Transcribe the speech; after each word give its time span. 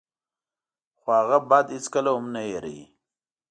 خو 0.99 1.09
هغه 1.19 1.37
بد 1.49 1.65
هېڅکله 1.75 2.09
هم 2.17 2.25
نه 2.35 2.41
هیروي. 2.49 2.81